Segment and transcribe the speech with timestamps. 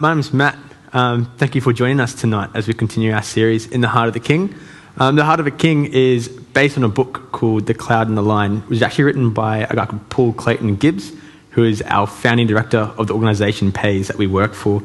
[0.00, 0.56] My name's Matt.
[0.92, 4.06] Um, thank you for joining us tonight as we continue our series in the Heart
[4.06, 4.54] of the King.
[4.96, 8.16] Um, the Heart of a King is based on a book called The Cloud and
[8.16, 11.10] the Line, which is actually written by a guy called Paul Clayton Gibbs,
[11.50, 14.84] who is our founding director of the organization Pais that we work for.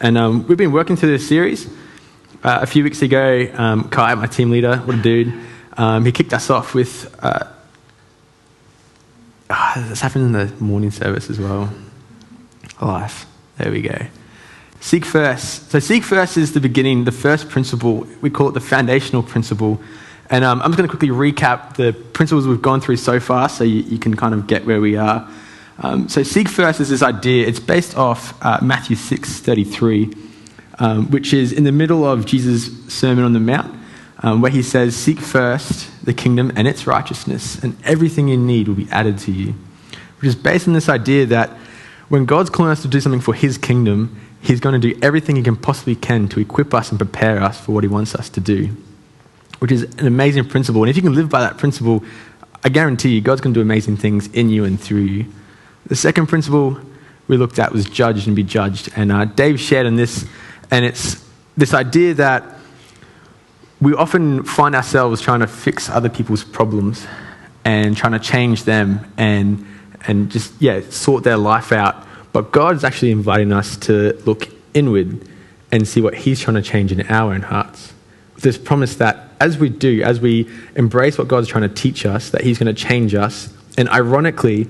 [0.00, 1.66] And um, we've been working through this series.
[2.42, 5.30] Uh, a few weeks ago, um, Kai, my team leader, what a dude,
[5.76, 7.14] um, he kicked us off with.
[7.22, 7.48] Uh,
[9.50, 11.70] uh, this happened in the morning service as well.
[12.80, 13.26] Life.
[13.58, 14.06] There we go.
[14.84, 15.70] Seek first.
[15.70, 18.06] So, seek first is the beginning, the first principle.
[18.20, 19.80] We call it the foundational principle.
[20.28, 23.48] And um, I'm just going to quickly recap the principles we've gone through so far
[23.48, 25.26] so you, you can kind of get where we are.
[25.78, 27.46] Um, so, seek first is this idea.
[27.46, 30.12] It's based off uh, Matthew 6 33,
[30.80, 33.74] um, which is in the middle of Jesus' Sermon on the Mount,
[34.18, 38.68] um, where he says, Seek first the kingdom and its righteousness, and everything you need
[38.68, 39.54] will be added to you.
[40.20, 41.48] Which is based on this idea that
[42.10, 45.36] when God's calling us to do something for his kingdom, He's going to do everything
[45.36, 48.28] He can possibly can to equip us and prepare us for what He wants us
[48.28, 48.76] to do,
[49.58, 50.82] which is an amazing principle.
[50.82, 52.04] And if you can live by that principle,
[52.62, 55.32] I guarantee you, God's going to do amazing things in you and through you.
[55.86, 56.78] The second principle
[57.26, 58.90] we looked at was judge and be judged.
[58.94, 60.26] And uh, Dave shared on this,
[60.70, 62.44] and it's this idea that
[63.80, 67.06] we often find ourselves trying to fix other people's problems
[67.64, 69.66] and trying to change them and,
[70.06, 75.26] and just, yeah, sort their life out but God's actually inviting us to look inward
[75.70, 77.94] and see what He's trying to change in our own hearts.
[78.34, 82.04] With this promise that as we do, as we embrace what God's trying to teach
[82.04, 83.54] us, that He's going to change us.
[83.78, 84.66] And ironically,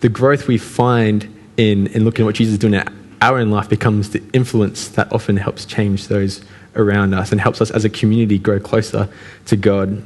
[0.00, 3.52] the growth we find in, in looking at what Jesus is doing in our own
[3.52, 7.84] life becomes the influence that often helps change those around us and helps us as
[7.84, 9.08] a community grow closer
[9.46, 10.04] to God.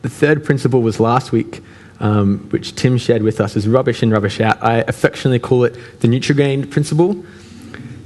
[0.00, 1.62] The third principle was last week
[2.02, 4.62] um, which Tim shared with us, is rubbish in, rubbish out.
[4.62, 7.24] I affectionately call it the Nutrigrain principle.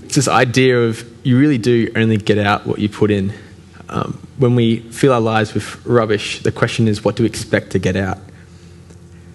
[0.05, 3.33] It's this idea of you really do only get out what you put in.
[3.89, 7.71] Um, when we fill our lives with rubbish, the question is, what do we expect
[7.71, 8.19] to get out?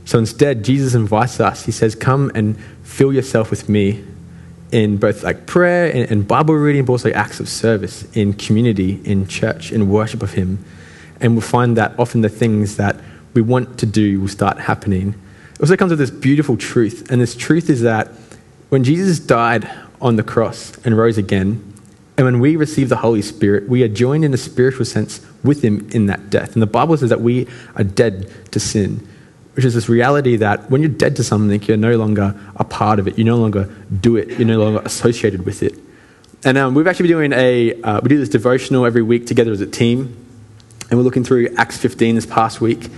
[0.05, 1.65] So instead, Jesus invites us.
[1.65, 4.03] He says, Come and fill yourself with me
[4.71, 9.01] in both like prayer and, and, Bible reading, but also acts of service in community,
[9.05, 10.63] in church, in worship of Him.
[11.19, 12.99] And we'll find that often the things that
[13.33, 15.15] we want to do will start happening.
[15.53, 18.09] It also comes with this beautiful truth, and this truth is that
[18.69, 19.69] when Jesus died
[19.99, 21.71] on the cross and rose again,
[22.17, 25.63] and when we receive the Holy Spirit, we are joined in a spiritual sense with
[25.63, 26.53] Him in that death.
[26.53, 29.07] And the Bible says that we are dead to sin,
[29.53, 32.99] which is this reality that when you're dead to something, you're no longer a part
[32.99, 33.17] of it.
[33.17, 34.29] You no longer do it.
[34.37, 35.77] You're no longer associated with it.
[36.43, 39.51] And um, we've actually been doing a, uh, we do this devotional every week together
[39.51, 40.15] as a team.
[40.89, 42.89] And we're looking through Acts 15 this past week.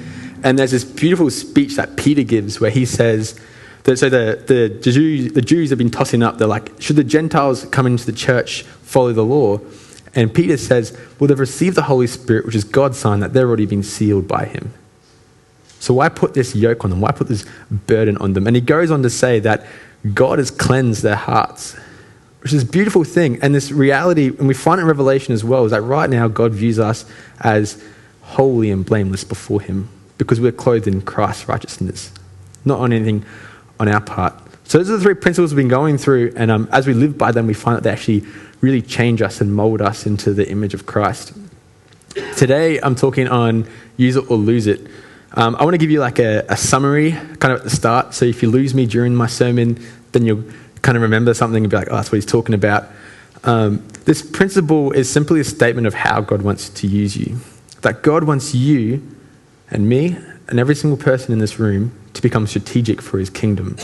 [0.44, 3.40] And there's this beautiful speech that Peter gives where he says,
[3.84, 7.04] that, so the, the, Jews, the Jews have been tossing up, they're like, should the
[7.04, 9.60] Gentiles come into the church follow the law?
[10.16, 13.44] And Peter says, well, they've received the Holy Spirit, which is God's sign that they've
[13.44, 14.74] already been sealed by him.
[15.80, 17.02] So why put this yoke on them?
[17.02, 18.48] Why put this burden on them?
[18.48, 19.66] And he goes on to say that
[20.14, 21.76] God has cleansed their hearts,
[22.42, 23.42] which is a beautiful thing.
[23.42, 26.28] And this reality, and we find it in Revelation as well, is that right now
[26.28, 27.06] God views us
[27.40, 27.84] as
[28.22, 32.12] holy and blameless before him because we're clothed in Christ's righteousness,
[32.66, 33.26] not on anything
[33.80, 34.34] on our part.
[34.66, 37.18] So those are the three principles we've been going through, and um, as we live
[37.18, 38.24] by them, we find that they actually
[38.62, 41.34] really change us and mold us into the image of Christ.
[42.38, 44.88] Today, I'm talking on use it or lose it.
[45.34, 48.14] Um, I want to give you like a, a, summary kind of at the start.
[48.14, 50.44] So if you lose me during my sermon, then you'll
[50.84, 52.88] kind of remember something and be like, oh, that's what he's talking about.
[53.44, 57.38] Um, this principle is simply a statement of how God wants to use you.
[57.82, 59.02] That God wants you
[59.74, 60.16] and me
[60.48, 63.76] and every single person in this room to become strategic for his kingdom.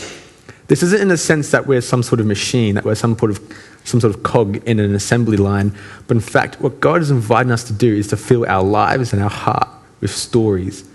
[0.68, 3.32] This isn't in the sense that we're some sort of machine, that we're some sort
[3.32, 3.40] of,
[3.84, 7.50] some sort of cog in an assembly line, but in fact, what God is inviting
[7.50, 9.68] us to do is to fill our lives and our heart
[10.00, 10.88] with stories.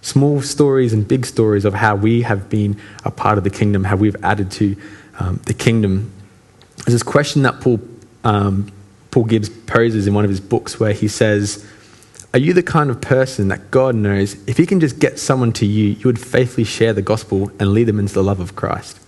[0.00, 3.84] Small stories and big stories of how we have been a part of the kingdom,
[3.84, 4.76] how we've added to
[5.18, 6.10] um, the kingdom.
[6.76, 7.80] There's this question that Paul,
[8.24, 8.72] um,
[9.10, 11.66] Paul Gibbs poses in one of his books where he says,
[12.34, 15.52] are you the kind of person that God knows if He can just get someone
[15.54, 18.56] to you, you would faithfully share the gospel and lead them into the love of
[18.56, 18.98] Christ?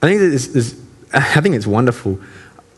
[0.00, 0.80] I think, this, this,
[1.12, 2.18] I think it's wonderful.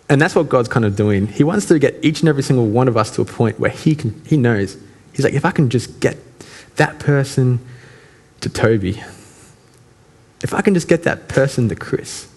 [0.09, 1.29] And that's what God's kind of doing.
[1.29, 3.71] He wants to get each and every single one of us to a point where
[3.71, 4.77] He, can, he knows.
[5.13, 6.19] He's like, if I can just get
[6.75, 7.61] that person
[8.41, 9.01] to Toby,
[10.43, 12.29] if I can just get that person to Chris,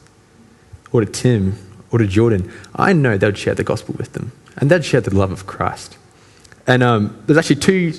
[0.91, 1.57] or to Tim,
[1.91, 4.31] or to Jordan, I know they'll share the gospel with them.
[4.57, 5.97] And they'd share the love of Christ.
[6.67, 7.93] And um, there's actually two,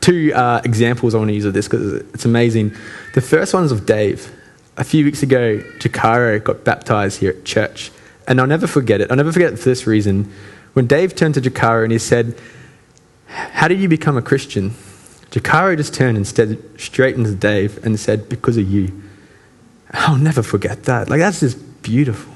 [0.00, 2.74] two uh, examples I want to use of this because it's amazing.
[3.14, 4.32] The first one is of Dave.
[4.76, 7.92] a few weeks ago, Jakaro got baptized here at church.
[8.26, 9.10] And I'll never forget it.
[9.10, 10.32] I'll never forget it for this reason.
[10.72, 12.38] When Dave turned to Jakaro and he said,
[13.26, 14.70] How did you become a Christian?
[15.30, 19.02] Jakaro just turned and stared straight into Dave and said, Because of you.
[19.92, 21.08] I'll never forget that.
[21.08, 22.32] Like, that's just beautiful.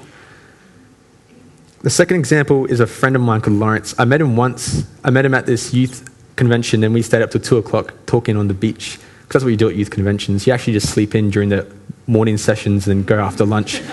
[1.85, 3.93] The second example is a friend of mine called Lawrence.
[3.99, 4.87] I met him once.
[5.03, 8.37] I met him at this youth convention and we stayed up till two o'clock talking
[8.37, 8.97] on the beach.
[9.19, 10.47] Because that's what you do at youth conventions.
[10.47, 11.71] You actually just sleep in during the
[12.07, 13.83] morning sessions and go after lunch.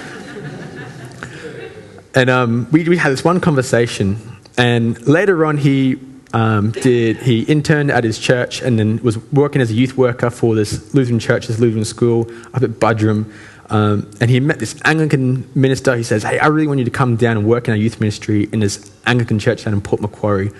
[2.15, 4.17] and um, we, we had this one conversation.
[4.57, 5.99] And later on, he
[6.33, 10.31] um, did he interned at his church and then was working as a youth worker
[10.31, 12.23] for this Lutheran church, this Lutheran school
[12.55, 13.31] up at Buderim.
[13.73, 15.97] Um, and he met this Anglican minister.
[15.97, 18.01] He says, "Hey, I really want you to come down and work in our youth
[18.01, 20.51] ministry in this Anglican church down in Port Macquarie."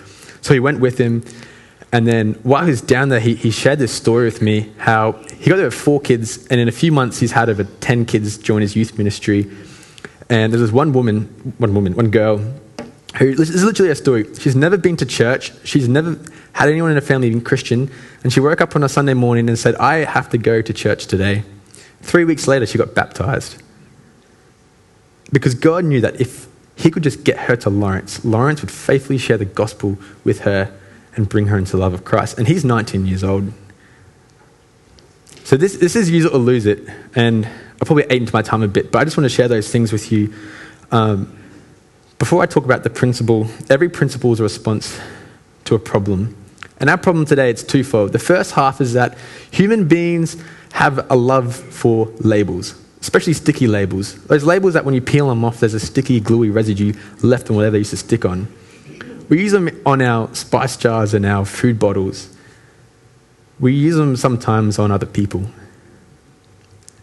[0.41, 1.23] So he went with him,
[1.93, 5.11] and then while he was down there, he, he shared this story with me how
[5.37, 8.05] he got there with four kids, and in a few months, he's had over 10
[8.05, 9.47] kids join his youth ministry.
[10.27, 11.25] And there's this one woman,
[11.59, 12.39] one woman, one girl,
[13.17, 14.25] who, this is literally a story.
[14.39, 16.17] She's never been to church, she's never
[16.53, 17.91] had anyone in her family being Christian,
[18.23, 20.73] and she woke up on a Sunday morning and said, I have to go to
[20.73, 21.43] church today.
[22.03, 23.61] Three weeks later, she got baptized.
[25.31, 29.17] Because God knew that if he could just get her to Lawrence, Lawrence would faithfully
[29.17, 30.77] share the gospel with her
[31.15, 32.37] and bring her into the love of Christ.
[32.37, 33.51] And he's 19 years old.
[35.43, 36.87] So this, this is use it or lose it.
[37.15, 39.47] And I probably ate into my time a bit, but I just want to share
[39.47, 40.33] those things with you.
[40.91, 41.37] Um,
[42.19, 44.99] before I talk about the principle, every principle is a response
[45.65, 46.35] to a problem.
[46.79, 48.11] And our problem today, it's twofold.
[48.11, 49.17] The first half is that
[49.51, 50.41] human beings
[50.73, 54.15] have a love for labels, especially sticky labels.
[54.25, 57.55] Those labels that when you peel them off, there's a sticky, gluey residue left on
[57.55, 58.47] whatever they used to stick on.
[59.29, 62.35] We use them on our spice jars and our food bottles.
[63.59, 65.45] We use them sometimes on other people.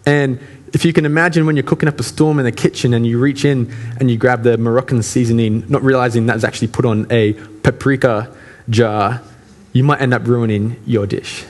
[0.05, 0.41] And
[0.73, 3.21] if you can imagine when you're cooking up a storm in the kitchen and you
[3.21, 7.35] reach in and you grab the Moroccan seasoning, not realizing that's actually put on a
[7.63, 8.35] paprika
[8.69, 9.23] jar,
[9.73, 11.45] you might end up ruining your dish.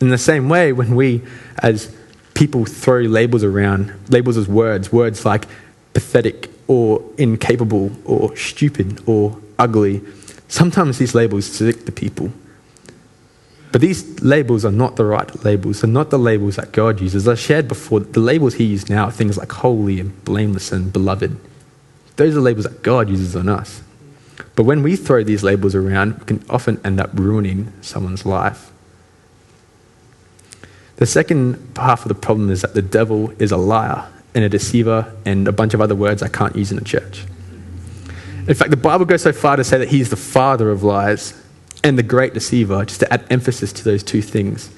[0.00, 1.22] In the same way, when we
[1.58, 1.94] as
[2.34, 5.46] people throw labels around, labels as words, words like
[5.94, 10.02] pathetic or incapable or stupid or ugly.
[10.48, 12.30] Sometimes these labels stick to people.
[13.72, 15.80] But these labels are not the right labels.
[15.80, 17.26] They're not the labels that God uses.
[17.26, 20.92] I shared before, the labels He uses now are things like holy and blameless and
[20.92, 21.36] beloved.
[22.16, 23.82] Those are labels that God uses on us.
[24.54, 28.70] But when we throw these labels around, we can often end up ruining someone's life.
[30.96, 34.48] The second half of the problem is that the devil is a liar and a
[34.48, 37.24] deceiver and a bunch of other words I can't use in a church.
[38.48, 41.40] In fact, the Bible goes so far to say that he's the father of lies
[41.82, 44.70] and the great deceiver, just to add emphasis to those two things.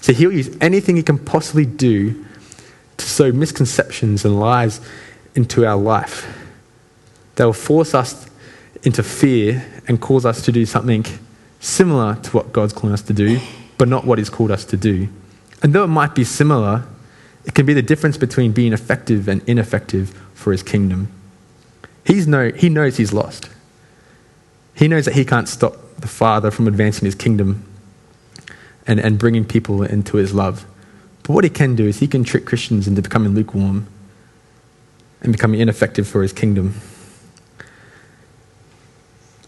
[0.00, 2.24] So he'll use anything he can possibly do
[2.96, 4.80] to sow misconceptions and lies
[5.34, 6.26] into our life.
[7.36, 8.28] They'll force us
[8.82, 11.04] into fear and cause us to do something
[11.60, 13.40] similar to what God's calling us to do,
[13.78, 15.08] but not what He's called us to do.
[15.64, 16.86] And though it might be similar,
[17.44, 21.08] it can be the difference between being effective and ineffective for His kingdom.
[22.04, 23.48] He's no, he knows he's lost.
[24.74, 27.64] He knows that he can't stop the Father from advancing his kingdom
[28.86, 30.66] and, and bringing people into his love.
[31.22, 33.86] But what he can do is he can trick Christians into becoming lukewarm
[35.22, 36.74] and becoming ineffective for his kingdom.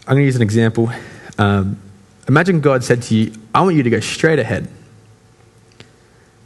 [0.07, 0.89] I'm going to use an example.
[1.37, 1.79] Um,
[2.27, 4.67] imagine God said to you, I want you to go straight ahead.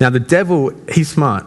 [0.02, 1.46] Now, the devil, he's smart.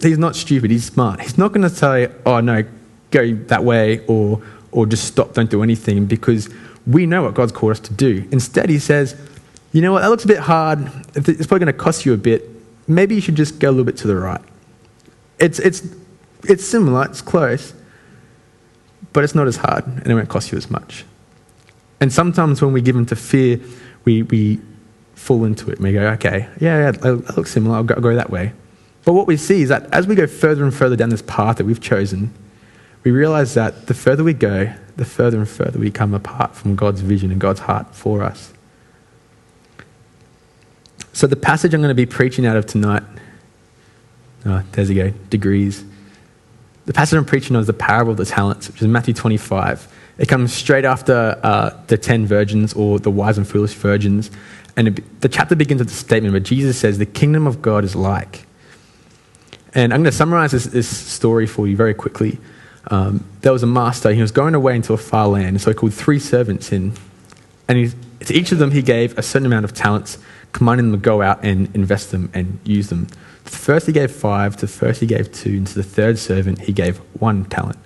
[0.00, 1.20] He's not stupid, he's smart.
[1.20, 2.62] He's not going to say, oh, no,
[3.10, 6.48] go that way or, or just stop, don't do anything, because
[6.86, 8.24] we know what God's called us to do.
[8.30, 9.20] Instead, he says,
[9.72, 10.78] you know what, that looks a bit hard.
[11.16, 12.48] It's probably going to cost you a bit.
[12.86, 14.40] Maybe you should just go a little bit to the right.
[15.40, 15.82] It's, it's,
[16.44, 17.74] it's similar, it's close,
[19.12, 21.04] but it's not as hard and it won't cost you as much.
[22.00, 23.58] And sometimes when we give in to fear,
[24.04, 24.60] we, we
[25.16, 28.00] fall into it and we go, okay, yeah, yeah that looks similar, I'll go, I'll
[28.00, 28.52] go that way.
[29.04, 31.56] But what we see is that as we go further and further down this path
[31.56, 32.32] that we've chosen,
[33.02, 36.76] we realize that the further we go, the further and further we come apart from
[36.76, 38.52] God's vision and God's heart for us.
[41.12, 43.02] So, the passage I'm going to be preaching out of tonight,
[44.44, 45.84] oh, there's you go, degrees.
[46.86, 49.88] The passage I'm preaching on is the parable of the talents, which is Matthew 25.
[50.18, 54.30] It comes straight after uh, the 10 virgins or the wise and foolish virgins.
[54.76, 57.84] And it, the chapter begins with a statement where Jesus says, The kingdom of God
[57.84, 58.46] is like.
[59.74, 62.38] And I'm going to summarize this, this story for you very quickly
[62.88, 64.12] um, there was a master.
[64.12, 66.92] He was going away into a far land, so he called three servants in.
[67.68, 67.92] And he,
[68.24, 70.18] to each of them, he gave a certain amount of talents,
[70.52, 73.06] commanding them to go out and invest them and use them.
[73.06, 75.82] To the first he gave five, to the first he gave two, and to the
[75.82, 77.78] third servant he gave one talent.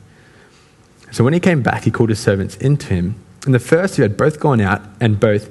[1.10, 3.16] So when he came back, he called his servants into him.
[3.44, 5.48] And the first who had both gone out and both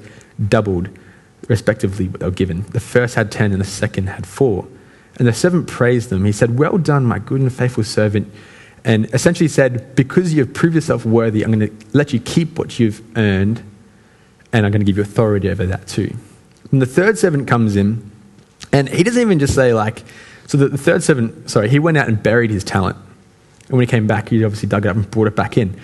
[0.48, 0.88] doubled,
[1.48, 2.62] respectively, what they were given.
[2.70, 4.66] The first had ten, and the second had four.
[5.16, 6.24] And the servant praised them.
[6.24, 8.32] He said, Well done, my good and faithful servant.
[8.84, 12.58] And essentially said, Because you have proved yourself worthy, I'm going to let you keep
[12.58, 13.62] what you've earned,
[14.52, 16.14] and I'm going to give you authority over that too.
[16.72, 18.10] And the third servant comes in,
[18.72, 20.04] and he doesn't even just say, like,
[20.46, 22.96] so the, the third servant, sorry, he went out and buried his talent.
[23.70, 25.78] And when he came back, he obviously dug it up and brought it back in.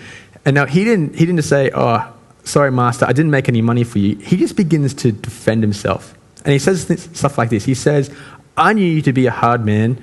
[0.45, 2.13] And now he didn't, he didn't just say, Oh,
[2.43, 4.17] sorry, master, I didn't make any money for you.
[4.17, 6.17] He just begins to defend himself.
[6.45, 8.13] And he says stuff like this He says,
[8.57, 10.03] I knew you to be a hard man,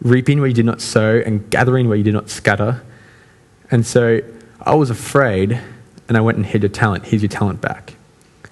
[0.00, 2.82] reaping where you did not sow and gathering where you did not scatter.
[3.70, 4.20] And so
[4.60, 5.60] I was afraid,
[6.08, 7.04] and I went and hid your talent.
[7.04, 7.94] Here's your talent back.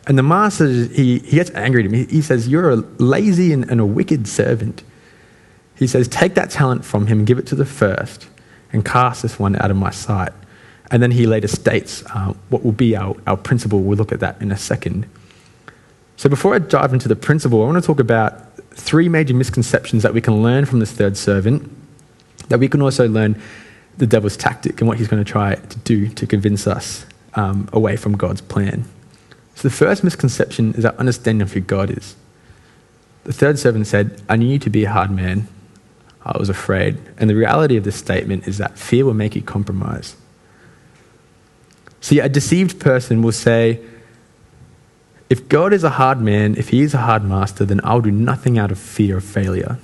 [0.07, 1.95] And the master, he, he gets angry at him.
[1.95, 4.85] He, he says, You're a lazy and, and a wicked servant.
[5.77, 8.29] He says, Take that talent from him and give it to the first,
[8.73, 10.33] and cast this one out of my sight.
[10.91, 13.81] And then he later states uh, what will be our, our principle.
[13.81, 15.09] We'll look at that in a second.
[16.17, 20.03] So before I dive into the principle, I want to talk about three major misconceptions
[20.03, 21.71] that we can learn from this third servant,
[22.49, 23.41] that we can also learn
[23.97, 27.69] the devil's tactic and what he's going to try to do to convince us um,
[27.73, 28.85] away from God's plan.
[29.55, 32.17] So the first misconception is our understanding of who God is.
[33.25, 35.47] The third servant said, I knew you to be a hard man.
[36.31, 36.99] I was afraid.
[37.19, 40.17] And the reality of this statement is that fear will make you compromise.
[42.01, 43.81] See, a deceived person will say,
[45.29, 48.11] if God is a hard man, if he is a hard master, then I'll do
[48.11, 49.79] nothing out of fear of failure.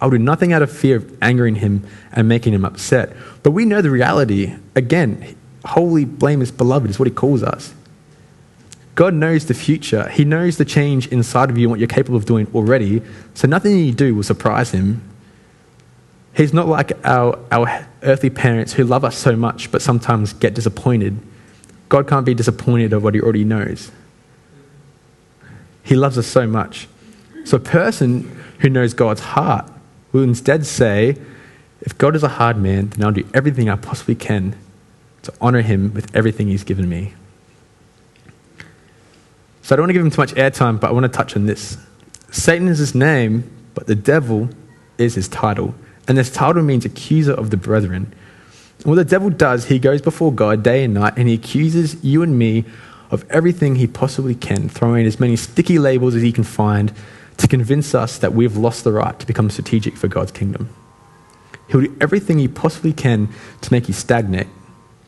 [0.00, 3.14] I'll do nothing out of fear of angering him and making him upset.
[3.42, 4.54] But we know the reality.
[4.74, 7.74] Again, holy, blameless, beloved is what he calls us.
[8.94, 10.08] God knows the future.
[10.08, 13.02] He knows the change inside of you and what you're capable of doing already.
[13.34, 15.02] So nothing you do will surprise him.
[16.38, 20.54] He's not like our, our earthly parents who love us so much but sometimes get
[20.54, 21.18] disappointed.
[21.88, 23.90] God can't be disappointed of what he already knows.
[25.82, 26.86] He loves us so much.
[27.44, 29.68] So a person who knows God's heart
[30.12, 31.16] will instead say,
[31.80, 34.56] if God is a hard man, then I'll do everything I possibly can
[35.22, 37.14] to honor him with everything he's given me.
[39.62, 41.34] So I don't want to give him too much airtime, but I want to touch
[41.34, 41.78] on this.
[42.30, 44.50] Satan is his name, but the devil
[44.98, 45.74] is his title.
[46.08, 48.12] And this title means accuser of the brethren.
[48.78, 52.02] And what the devil does, he goes before God day and night and he accuses
[52.02, 52.64] you and me
[53.10, 56.92] of everything he possibly can, throwing as many sticky labels as he can find
[57.36, 60.68] to convince us that we've lost the right to become strategic for God's kingdom.
[61.68, 63.28] He'll do everything he possibly can
[63.60, 64.48] to make you stagnate,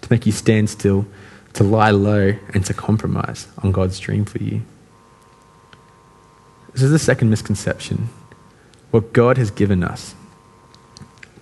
[0.02, 1.06] to make you stand still,
[1.54, 4.62] to lie low, and to compromise on God's dream for you.
[6.72, 8.10] This is the second misconception
[8.90, 10.14] what God has given us.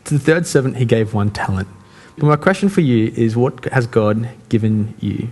[0.08, 1.68] To the third servant, he gave one talent.
[2.16, 5.28] But my question for you is what has God given you?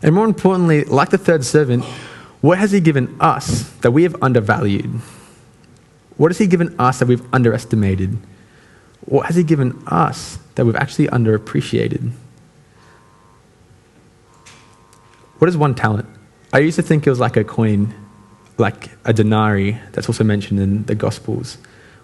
[0.00, 1.82] And more importantly, like the third servant,
[2.40, 5.00] what has he given us that we have undervalued?
[6.16, 8.16] What has he given us that we've underestimated?
[9.06, 12.12] What has he given us that we've actually underappreciated?
[15.40, 16.06] What is one talent?
[16.52, 17.92] I used to think it was like a coin,
[18.56, 21.58] like a denarii that's also mentioned in the Gospels,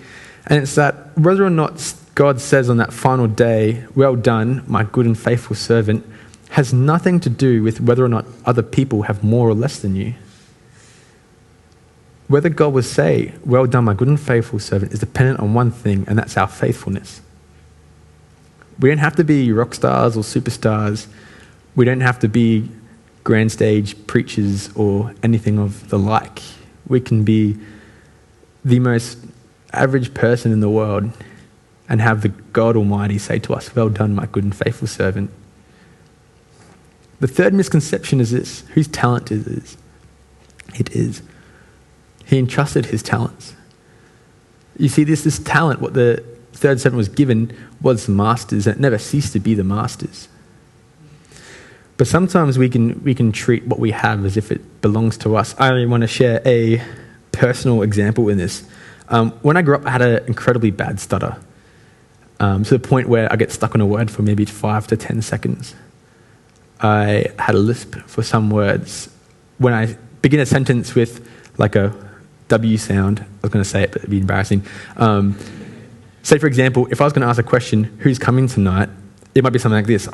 [0.46, 4.84] And it's that whether or not God says on that final day, Well done, my
[4.84, 6.04] good and faithful servant,
[6.50, 9.96] has nothing to do with whether or not other people have more or less than
[9.96, 10.14] you.
[12.34, 15.70] Whether God will say, Well done, my good and faithful servant, is dependent on one
[15.70, 17.20] thing, and that's our faithfulness.
[18.80, 21.06] We don't have to be rock stars or superstars.
[21.76, 22.68] We don't have to be
[23.22, 26.42] grand stage preachers or anything of the like.
[26.88, 27.56] We can be
[28.64, 29.16] the most
[29.72, 31.12] average person in the world
[31.88, 35.30] and have the God Almighty say to us, Well done, my good and faithful servant.
[37.20, 39.76] The third misconception is this whose talent is it?
[40.74, 41.22] It is.
[42.26, 43.54] He entrusted his talents.
[44.76, 48.80] You see, this, this talent, what the third servant was given, was the master's, it
[48.80, 50.28] never ceased to be the master's.
[51.96, 55.36] But sometimes we can, we can treat what we have as if it belongs to
[55.36, 55.54] us.
[55.58, 56.82] I only want to share a
[57.30, 58.64] personal example in this.
[59.08, 61.36] Um, when I grew up, I had an incredibly bad stutter
[62.40, 64.96] um, to the point where I get stuck on a word for maybe five to
[64.96, 65.74] ten seconds.
[66.80, 69.08] I had a lisp for some words.
[69.58, 71.28] When I begin a sentence with
[71.58, 71.94] like a
[72.48, 74.64] W sound, I was going to say it, but it'd be embarrassing.
[74.96, 75.38] Um,
[76.22, 78.88] say, for example, if I was going to ask a question, who's coming tonight?
[79.34, 80.08] It might be something like this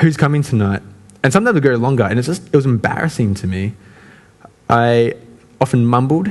[0.00, 0.82] Who's coming tonight?
[1.22, 3.74] And sometimes it would go longer, and it's just, it was embarrassing to me.
[4.68, 5.14] I
[5.60, 6.28] often mumbled,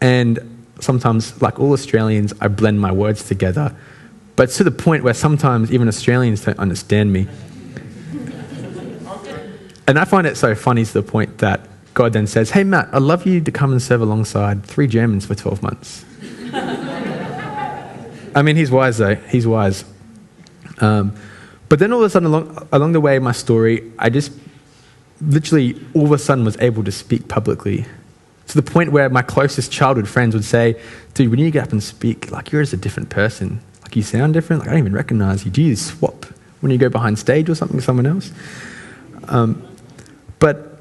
[0.00, 3.74] and sometimes, like all Australians, I blend my words together.
[4.36, 7.28] But to the point where sometimes even Australians don't understand me.
[9.86, 12.88] and I find it so funny to the point that God then says, Hey, Matt,
[12.92, 16.04] I'd love you to come and serve alongside three Germans for 12 months.
[18.34, 19.14] I mean, he's wise, though.
[19.14, 19.84] He's wise.
[20.80, 21.14] Um,
[21.68, 24.32] but then all of a sudden, along, along the way of my story, I just
[25.20, 27.86] literally all of a sudden was able to speak publicly
[28.48, 30.80] to the point where my closest childhood friends would say,
[31.14, 33.60] Dude, when you get up and speak, like you're just a different person.
[33.82, 34.60] Like you sound different.
[34.60, 35.50] Like I don't even recognize you.
[35.50, 36.26] Do you swap
[36.60, 38.32] when you go behind stage or something with someone else?
[39.28, 39.62] Um,
[40.38, 40.71] but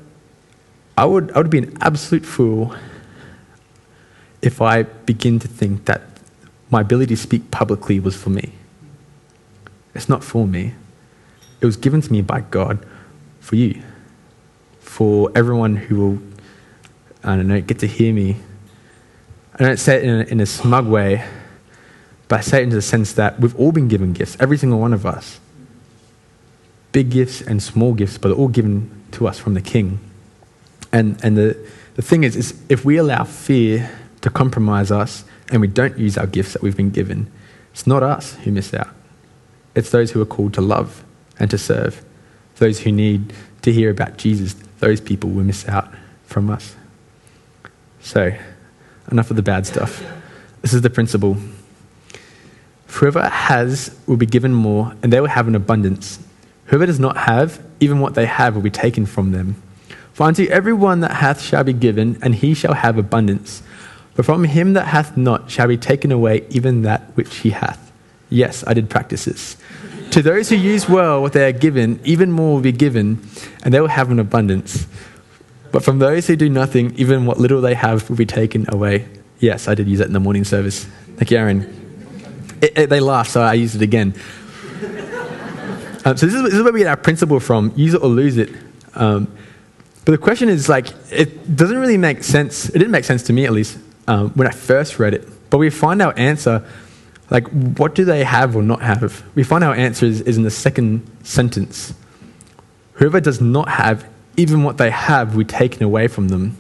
[1.02, 2.76] I would, I would be an absolute fool
[4.44, 6.04] if I begin to think that
[6.70, 8.54] my ability to speak publicly was for me.
[9.96, 10.76] It's not for me.
[11.60, 12.86] It was given to me by God
[13.40, 13.82] for you,
[14.80, 16.20] for everyone who will,
[17.24, 18.38] I don't know, get to hear me.
[19.56, 21.28] I don't say it in a, in a smug way,
[22.28, 24.78] but I say it in the sense that we've all been given gifts, every single
[24.78, 25.40] one of us.
[26.92, 30.00] Big gifts and small gifts, but they're all given to us from the King.
[30.92, 31.58] And, and the,
[31.96, 36.18] the thing is, is, if we allow fear to compromise us and we don't use
[36.18, 37.32] our gifts that we've been given,
[37.72, 38.90] it's not us who miss out.
[39.76, 41.04] It's those who are called to love
[41.40, 42.04] and to serve,
[42.58, 44.56] those who need to hear about Jesus.
[44.80, 45.90] Those people will miss out
[46.26, 46.76] from us.
[48.02, 48.36] So,
[49.12, 50.04] enough of the bad stuff.
[50.62, 51.38] This is the principle.
[52.88, 56.20] Whoever has will be given more, and they will have an abundance.
[56.66, 59.62] Whoever does not have, even what they have will be taken from them.
[60.14, 63.64] For unto everyone that hath shall be given, and he shall have abundance.
[64.16, 67.92] But from him that hath not shall be taken away even that which he hath.
[68.30, 69.58] Yes, I did practice this.
[70.12, 73.26] to those who use well what they are given, even more will be given,
[73.64, 74.86] and they will have an abundance.
[75.72, 79.08] But from those who do nothing, even what little they have will be taken away.
[79.40, 80.86] Yes, I did use that in the morning service.
[81.16, 81.62] Thank you, Aaron.
[82.62, 84.14] It, it, they laugh, so I used it again.
[86.04, 88.10] Um, so this is, this is, where we get our principle from: use it or
[88.10, 88.50] lose it.
[88.96, 89.32] Um,
[90.06, 92.70] but the question is, like, it doesn't really make sense.
[92.70, 95.28] It didn't make sense to me, at least, um, when I first read it.
[95.50, 96.66] But we find our answer
[97.32, 99.24] like, what do they have or not have?
[99.36, 101.94] We find our answer is, is in the second sentence.
[102.96, 106.58] Whoever does not have, even what they have, we taken away from them.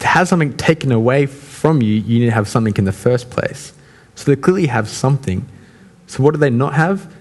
[0.00, 3.30] To have something taken away from you, you need to have something in the first
[3.30, 3.72] place.
[4.16, 5.48] So they clearly have something.
[6.08, 7.14] So what do they not have?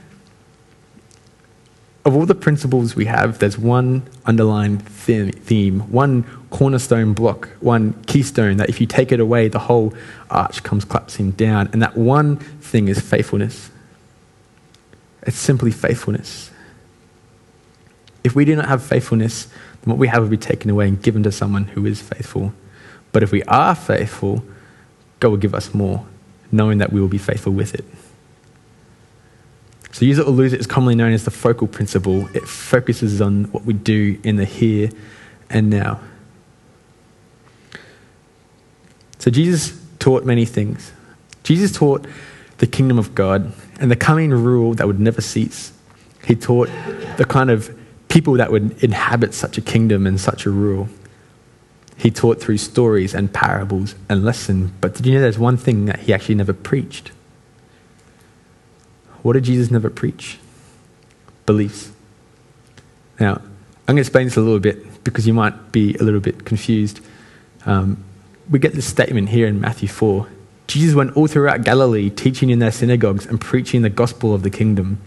[2.07, 8.55] Of all the principles we have, there's one underlying theme, one cornerstone block, one keystone
[8.57, 9.93] that if you take it away, the whole
[10.29, 11.69] arch comes collapsing down.
[11.73, 13.71] And that one thing is faithfulness.
[15.23, 16.49] It's simply faithfulness.
[18.23, 19.47] If we do not have faithfulness,
[19.81, 22.53] then what we have will be taken away and given to someone who is faithful.
[23.11, 24.45] But if we are faithful,
[25.19, 26.05] God will give us more,
[26.53, 27.83] knowing that we will be faithful with it.
[29.97, 32.29] So, use it or lose it is commonly known as the focal principle.
[32.35, 34.91] It focuses on what we do in the here
[35.49, 35.99] and now.
[39.17, 40.91] So Jesus taught many things.
[41.41, 42.05] Jesus taught
[42.59, 45.73] the kingdom of God and the coming rule that would never cease.
[46.27, 46.69] He taught
[47.17, 47.75] the kind of
[48.07, 50.89] people that would inhabit such a kingdom and such a rule.
[51.97, 54.69] He taught through stories and parables and lessons.
[54.79, 57.09] But did you know there's one thing that he actually never preached?
[59.23, 60.39] What did Jesus never preach?
[61.45, 61.91] Beliefs.
[63.19, 66.19] Now, I'm going to explain this a little bit because you might be a little
[66.19, 66.99] bit confused.
[67.65, 68.03] Um,
[68.49, 70.27] we get this statement here in Matthew 4.
[70.67, 74.49] Jesus went all throughout Galilee, teaching in their synagogues and preaching the gospel of the
[74.49, 74.99] kingdom.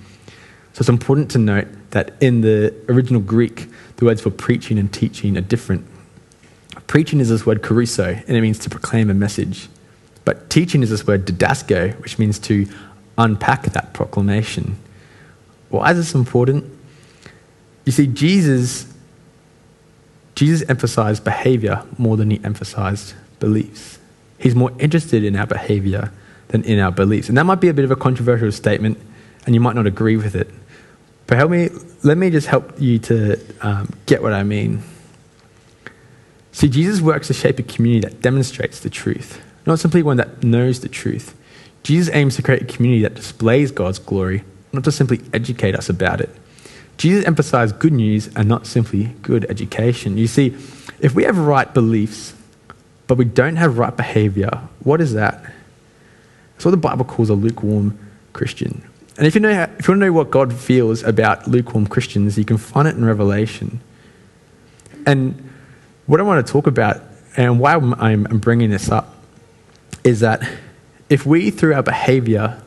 [0.72, 4.92] So it's important to note that in the original Greek, the words for preaching and
[4.92, 5.86] teaching are different.
[6.86, 9.68] Preaching is this word kerusso, and it means to proclaim a message.
[10.24, 12.66] But teaching is this word didasko, which means to
[13.20, 14.76] unpack that proclamation.
[15.68, 16.64] Why is this important?
[17.84, 18.92] You see, Jesus,
[20.34, 23.98] Jesus emphasized behavior more than he emphasized beliefs.
[24.38, 26.12] He's more interested in our behavior
[26.48, 27.28] than in our beliefs.
[27.28, 28.98] And that might be a bit of a controversial statement,
[29.46, 30.50] and you might not agree with it.
[31.26, 31.68] But help me,
[32.02, 34.82] let me just help you to um, get what I mean.
[36.52, 40.42] See, Jesus works to shape a community that demonstrates the truth, not simply one that
[40.42, 41.36] knows the truth.
[41.82, 45.88] Jesus aims to create a community that displays God's glory, not to simply educate us
[45.88, 46.30] about it.
[46.98, 50.18] Jesus emphasized good news and not simply good education.
[50.18, 50.48] You see,
[51.00, 52.34] if we have right beliefs,
[53.06, 54.50] but we don't have right behavior,
[54.84, 55.42] what is that?
[56.56, 57.98] It's what the Bible calls a lukewarm
[58.34, 58.86] Christian.
[59.16, 62.36] And if you, know, if you want to know what God feels about lukewarm Christians,
[62.38, 63.80] you can find it in Revelation.
[65.06, 65.50] And
[66.06, 67.00] what I want to talk about,
[67.36, 69.16] and why I'm bringing this up,
[70.04, 70.42] is that
[71.10, 72.62] if we, through our behavior,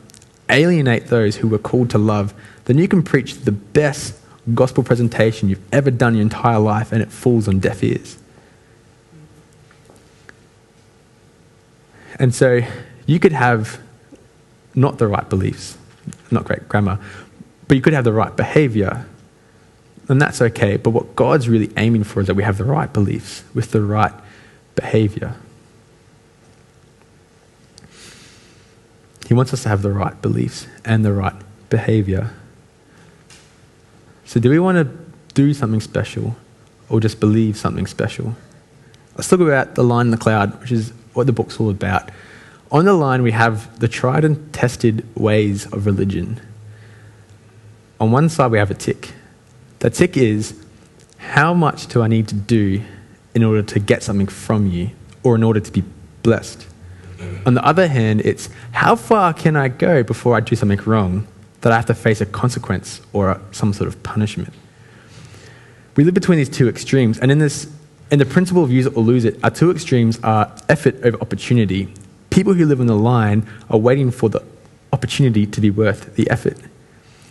[0.50, 2.34] alienate those who we're called to love,
[2.66, 4.14] then you can preach the best
[4.52, 8.18] gospel presentation you've ever done your entire life and it falls on deaf ears.
[12.18, 12.60] And so
[13.06, 13.80] you could have
[14.74, 15.78] not the right beliefs,
[16.30, 16.98] not great grammar,
[17.66, 19.06] but you could have the right behavior,
[20.08, 20.76] and that's okay.
[20.76, 23.80] But what God's really aiming for is that we have the right beliefs with the
[23.80, 24.12] right
[24.74, 25.34] behavior.
[29.26, 31.34] He wants us to have the right beliefs and the right
[31.70, 32.30] behavior.
[34.24, 34.96] So, do we want to
[35.34, 36.36] do something special
[36.88, 38.36] or just believe something special?
[39.16, 42.10] Let's talk about the line in the cloud, which is what the book's all about.
[42.70, 46.40] On the line, we have the tried and tested ways of religion.
[48.00, 49.12] On one side, we have a tick.
[49.78, 50.60] The tick is
[51.18, 52.82] how much do I need to do
[53.34, 54.90] in order to get something from you
[55.22, 55.84] or in order to be
[56.22, 56.66] blessed?
[57.46, 61.26] On the other hand, it's how far can I go before I do something wrong
[61.60, 64.52] that I have to face a consequence or some sort of punishment.
[65.96, 67.70] We live between these two extremes, and in this,
[68.10, 71.20] in the principle of use it or lose it, our two extremes are effort over
[71.20, 71.92] opportunity.
[72.30, 74.42] People who live on the line are waiting for the
[74.92, 76.58] opportunity to be worth the effort.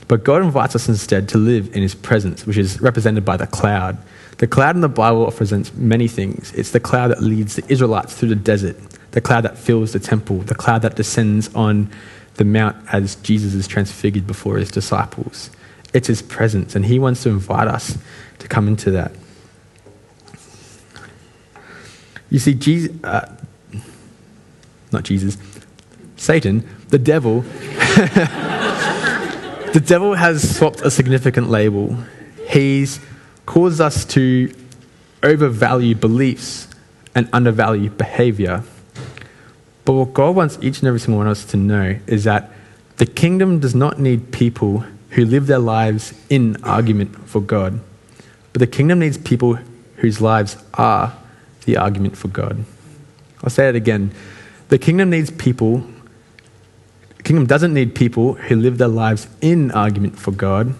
[0.07, 3.47] But God invites us instead to live in His presence, which is represented by the
[3.47, 3.97] cloud.
[4.37, 6.51] The cloud in the Bible represents many things.
[6.53, 8.77] It's the cloud that leads the Israelites through the desert,
[9.13, 11.89] the cloud that fills the temple, the cloud that descends on
[12.35, 15.51] the mount as Jesus is transfigured before his disciples.
[15.93, 17.97] It's his presence, and he wants to invite us
[18.39, 19.11] to come into that.
[22.31, 23.31] You see, Jesus, uh,
[24.91, 25.37] not Jesus,
[26.17, 27.41] Satan, the devil,
[29.71, 31.95] the devil has swapped a significant label.
[32.49, 32.99] He's
[33.45, 34.51] caused us to
[35.21, 36.67] overvalue beliefs
[37.13, 38.63] and undervalue behavior.
[39.85, 42.51] But what God wants each and every single one of us to know is that
[42.97, 47.79] the kingdom does not need people who live their lives in argument for God,
[48.51, 49.55] but the kingdom needs people
[49.97, 51.13] whose lives are
[51.65, 52.63] the argument for God.
[53.43, 54.11] I'll say it again.
[54.69, 55.83] The kingdom needs people,
[57.17, 60.73] the kingdom doesn't need people who live their lives in argument for God,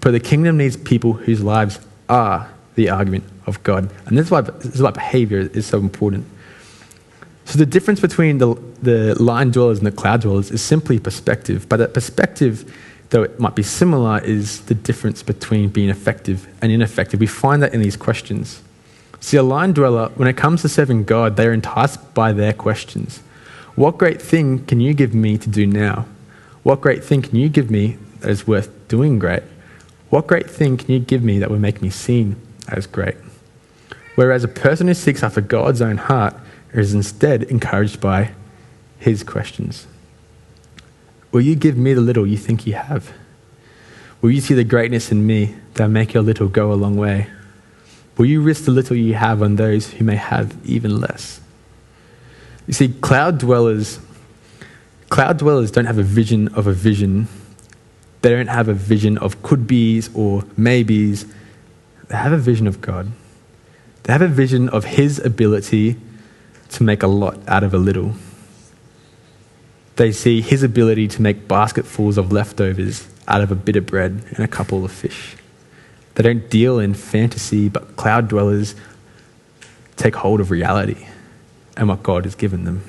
[0.00, 3.90] but the kingdom needs people whose lives are the argument of God.
[4.06, 6.26] And this is why, this is why behavior is so important.
[7.46, 11.68] So the difference between the, the line dwellers and the cloud dwellers is simply perspective.
[11.68, 12.70] But that perspective,
[13.10, 17.20] though it might be similar, is the difference between being effective and ineffective.
[17.20, 18.62] We find that in these questions.
[19.20, 23.18] See, a line dweller, when it comes to serving God, they're enticed by their questions.
[23.76, 26.06] What great thing can you give me to do now?
[26.64, 29.44] What great thing can you give me that is worth doing great?
[30.10, 32.34] What great thing can you give me that will make me seen
[32.66, 33.16] as great?
[34.16, 36.34] Whereas a person who seeks after God's own heart
[36.72, 38.32] is instead encouraged by
[38.98, 39.86] his questions.
[41.32, 43.12] Will you give me the little you think you have?
[44.20, 47.28] Will you see the greatness in me that make your little go a long way?
[48.16, 51.40] Will you risk the little you have on those who may have even less?
[52.66, 54.00] You see, cloud dwellers,
[55.10, 57.28] cloud dwellers don't have a vision of a vision.
[58.22, 61.26] They don't have a vision of could be's or maybes.
[62.08, 63.12] They have a vision of God.
[64.04, 65.96] They have a vision of His ability
[66.70, 68.14] to make a lot out of a little.
[69.96, 74.22] They see His ability to make basketfuls of leftovers out of a bit of bread
[74.30, 75.36] and a couple of fish.
[76.14, 78.74] They don't deal in fantasy, but cloud dwellers
[79.96, 81.06] take hold of reality
[81.76, 82.82] and what God has given them.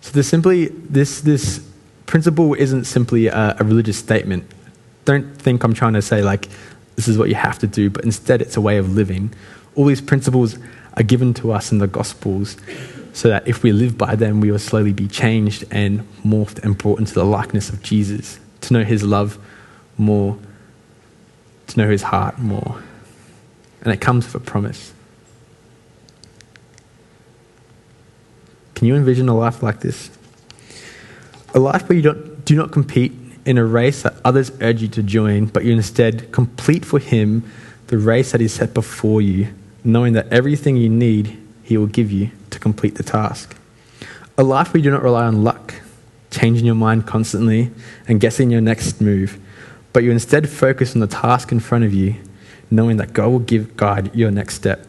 [0.00, 1.68] So there's simply this this
[2.06, 4.48] principle isn't simply a, a religious statement.
[5.04, 6.48] Don't think I'm trying to say like
[6.96, 9.32] this is what you have to do, but instead it's a way of living.
[9.74, 10.58] All these principles
[10.96, 12.56] are given to us in the Gospels
[13.12, 16.76] so that if we live by them, we will slowly be changed and morphed and
[16.76, 19.38] brought into the likeness of Jesus, to know his love
[19.96, 20.38] more,
[21.68, 22.82] to know his heart more.
[23.80, 24.92] And it comes with a promise.
[28.74, 30.10] Can you envision a life like this?
[31.54, 33.12] A life where you don't, do not compete
[33.46, 37.50] in a race that others urge you to join, but you instead complete for Him
[37.86, 39.54] the race that is set before you,
[39.86, 43.56] knowing that everything you need, He will give you to complete the task.
[44.36, 45.74] A life where you do not rely on luck,
[46.30, 47.70] changing your mind constantly
[48.08, 49.38] and guessing your next move,
[49.92, 52.16] but you instead focus on the task in front of you,
[52.70, 54.84] knowing that God will give guide your next step.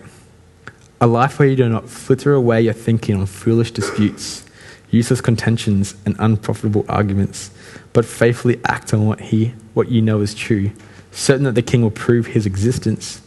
[1.00, 4.46] A life where you do not flitter away your thinking on foolish disputes,
[4.90, 7.52] useless contentions, and unprofitable arguments,
[7.94, 10.72] but faithfully act on what, he, what you know is true,
[11.12, 13.22] certain that the King will prove his existence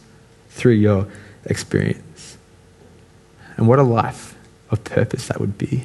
[0.49, 1.07] through your
[1.45, 2.37] experience.
[3.57, 4.35] And what a life
[4.69, 5.83] of purpose that would be.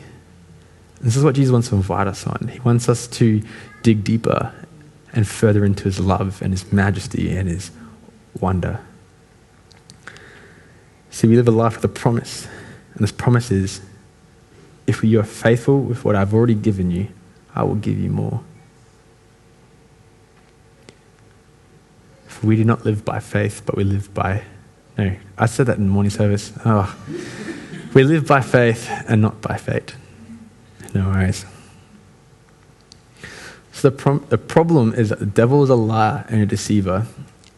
[1.01, 2.49] This is what Jesus wants to invite us on.
[2.49, 3.43] He wants us to
[3.83, 4.53] dig deeper
[5.13, 7.71] and further into his love and his majesty and his
[8.41, 8.81] wonder.
[11.11, 12.47] See, we live a life with a promise.
[12.95, 13.81] And this promise is
[14.87, 17.09] if you are faithful with what I've already given you,
[17.55, 18.43] I will give you more.
[22.27, 24.43] For we do not live by faith, but we live by.
[24.99, 26.53] No, I said that in morning service.
[26.65, 26.97] Oh.
[27.93, 29.95] We live by faith and not by fate.
[30.95, 31.45] No worries.
[33.73, 37.07] So the, prom- the problem is that the devil is a liar and a deceiver.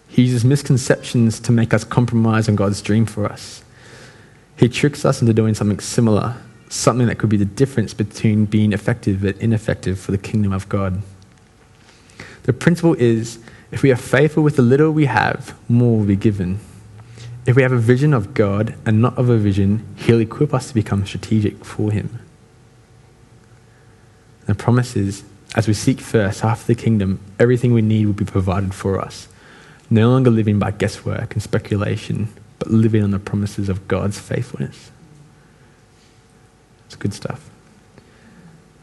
[0.09, 3.63] He uses misconceptions to make us compromise on God's dream for us.
[4.57, 6.37] He tricks us into doing something similar,
[6.69, 10.69] something that could be the difference between being effective and ineffective for the kingdom of
[10.69, 11.03] God.
[12.43, 13.39] The principle is
[13.71, 16.59] if we are faithful with the little we have, more will be given.
[17.49, 20.69] If we have a vision of God and not of a vision, He'll equip us
[20.69, 22.21] to become strategic for Him.
[24.45, 28.27] The promise is as we seek first after the kingdom, everything we need will be
[28.27, 29.29] provided for us
[29.91, 34.91] no longer living by guesswork and speculation, but living on the promises of God's faithfulness.
[36.85, 37.49] It's good stuff.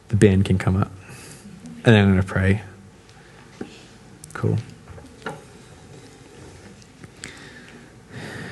[0.08, 0.92] The band can come up.
[1.84, 2.64] And then I'm going to pray.
[4.34, 4.58] Cool.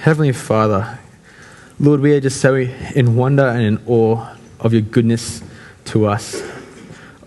[0.03, 0.99] Heavenly Father,
[1.79, 5.41] Lord, we are just so in wonder and in awe of your goodness
[5.85, 6.43] to us,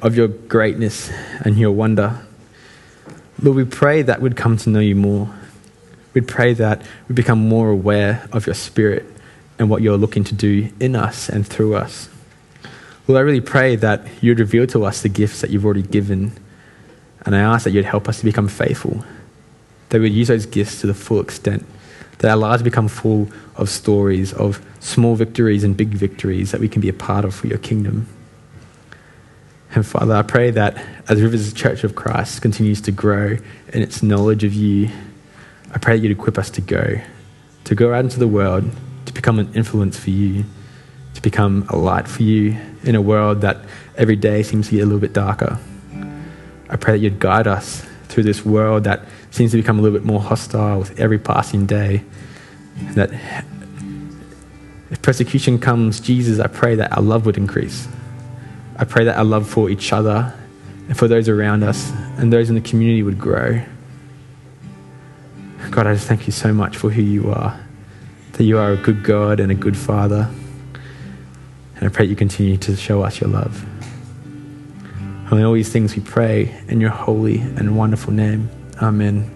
[0.02, 1.10] of your greatness
[1.40, 2.20] and your wonder.
[3.40, 5.32] Lord, we pray that we'd come to know you more.
[6.12, 9.06] We'd pray that we'd become more aware of your spirit
[9.58, 12.10] and what you're looking to do in us and through us.
[13.08, 16.32] Lord, I really pray that you'd reveal to us the gifts that you've already given.
[17.24, 19.02] And I ask that you'd help us to become faithful,
[19.88, 21.64] that we'd use those gifts to the full extent,
[22.18, 26.68] that our lives become full of stories of small victories and big victories that we
[26.68, 28.06] can be a part of for your kingdom.
[29.74, 33.36] And Father, I pray that as Rivers Church of Christ continues to grow
[33.72, 34.88] in its knowledge of you,
[35.74, 37.00] I pray that you'd equip us to go,
[37.64, 38.70] to go out into the world,
[39.04, 40.44] to become an influence for you,
[41.14, 43.58] to become a light for you in a world that
[43.96, 45.58] every day seems to get a little bit darker.
[46.68, 49.04] I pray that you'd guide us through this world that
[49.36, 52.02] seems to become a little bit more hostile with every passing day.
[52.94, 53.10] That
[54.90, 57.86] if persecution comes, Jesus, I pray that our love would increase.
[58.78, 60.34] I pray that our love for each other
[60.88, 63.60] and for those around us and those in the community would grow.
[65.70, 67.60] God, I just thank you so much for who you are,
[68.32, 70.30] that you are a good God and a good Father.
[71.74, 73.66] And I pray you continue to show us your love.
[75.30, 78.48] And all these things we pray in your holy and wonderful name.
[78.80, 79.35] Amen.